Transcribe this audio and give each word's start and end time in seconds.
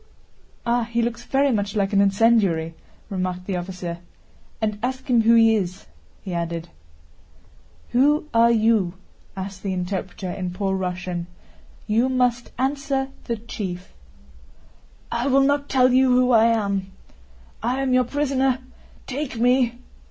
"Ah, 0.65 0.85
he 0.85 0.99
looks 0.99 1.25
very 1.25 1.51
much 1.51 1.75
like 1.75 1.93
an 1.93 2.01
incendiary," 2.01 2.73
remarked 3.11 3.45
the 3.45 3.55
officer. 3.55 3.99
"And 4.59 4.79
ask 4.81 5.07
him 5.07 5.21
who 5.21 5.35
he 5.35 5.55
is," 5.55 5.85
he 6.23 6.33
added. 6.33 6.69
"Who 7.91 8.25
are 8.33 8.49
you?" 8.49 8.95
asked 9.37 9.61
the 9.61 9.73
interpreter 9.73 10.31
in 10.31 10.53
poor 10.53 10.73
Russian. 10.75 11.27
"You 11.85 12.09
must 12.09 12.49
answer 12.57 13.09
the 13.25 13.37
chief." 13.37 13.93
"I 15.11 15.27
will 15.27 15.43
not 15.43 15.69
tell 15.69 15.93
you 15.93 16.09
who 16.11 16.31
I 16.31 16.45
am. 16.45 16.91
I 17.61 17.79
am 17.79 17.93
your 17.93 18.05
prisoner—take 18.05 19.37
me!" 19.37 19.77